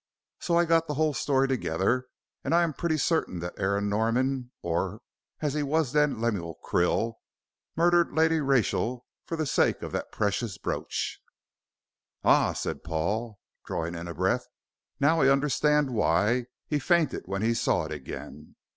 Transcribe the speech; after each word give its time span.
So 0.39 0.57
I 0.57 0.65
got 0.65 0.87
the 0.87 0.95
whole 0.95 1.13
story 1.13 1.47
together, 1.47 2.07
and 2.43 2.55
I 2.55 2.63
am 2.63 2.73
pretty 2.73 2.97
certain 2.97 3.37
that 3.41 3.53
Aaron 3.59 3.87
Norman, 3.87 4.49
or 4.63 5.01
as 5.41 5.53
he 5.53 5.59
then 5.59 5.69
was, 5.69 5.93
Lemuel 5.93 6.57
Krill, 6.65 7.17
murdered 7.75 8.11
Lady 8.11 8.39
Rachel 8.41 9.05
for 9.27 9.37
the 9.37 9.45
sake 9.45 9.83
of 9.83 9.91
that 9.91 10.11
precious 10.11 10.57
brooch." 10.57 11.19
"Ah," 12.23 12.53
said 12.53 12.83
Paul, 12.83 13.39
drawing 13.63 13.93
a 13.95 14.11
breath, 14.15 14.47
"now 14.99 15.21
I 15.21 15.29
understand 15.29 15.91
why 15.91 16.47
he 16.65 16.79
fainted 16.79 17.27
when 17.27 17.43
he 17.43 17.53
saw 17.53 17.85
it 17.85 17.91
again. 17.91 18.55